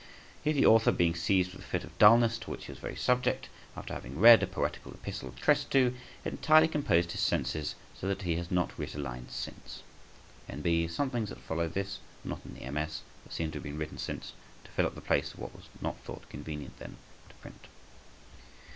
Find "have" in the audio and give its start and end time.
13.57-13.63